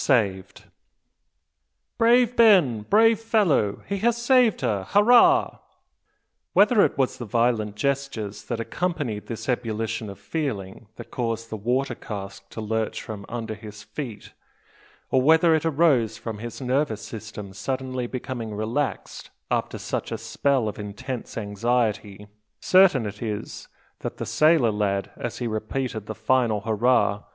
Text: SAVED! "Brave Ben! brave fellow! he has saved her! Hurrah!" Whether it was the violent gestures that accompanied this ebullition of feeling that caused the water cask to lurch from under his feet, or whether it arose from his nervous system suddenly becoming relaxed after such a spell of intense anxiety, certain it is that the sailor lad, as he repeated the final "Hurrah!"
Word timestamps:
SAVED! 0.03 0.63
"Brave 1.99 2.35
Ben! 2.35 2.81
brave 2.81 3.19
fellow! 3.19 3.83
he 3.85 3.99
has 3.99 4.17
saved 4.17 4.61
her! 4.61 4.83
Hurrah!" 4.89 5.59
Whether 6.53 6.83
it 6.83 6.97
was 6.97 7.19
the 7.19 7.25
violent 7.25 7.75
gestures 7.75 8.45
that 8.45 8.59
accompanied 8.59 9.27
this 9.27 9.47
ebullition 9.47 10.09
of 10.09 10.17
feeling 10.17 10.87
that 10.95 11.11
caused 11.11 11.51
the 11.51 11.55
water 11.55 11.93
cask 11.93 12.49
to 12.49 12.61
lurch 12.61 12.99
from 12.99 13.27
under 13.29 13.53
his 13.53 13.83
feet, 13.83 14.33
or 15.11 15.21
whether 15.21 15.53
it 15.53 15.65
arose 15.67 16.17
from 16.17 16.39
his 16.39 16.59
nervous 16.61 17.03
system 17.03 17.53
suddenly 17.53 18.07
becoming 18.07 18.55
relaxed 18.55 19.29
after 19.51 19.77
such 19.77 20.11
a 20.11 20.17
spell 20.17 20.67
of 20.67 20.79
intense 20.79 21.37
anxiety, 21.37 22.25
certain 22.59 23.05
it 23.05 23.21
is 23.21 23.67
that 23.99 24.17
the 24.17 24.25
sailor 24.25 24.71
lad, 24.71 25.11
as 25.15 25.37
he 25.37 25.45
repeated 25.45 26.07
the 26.07 26.15
final 26.15 26.61
"Hurrah!" 26.61 27.25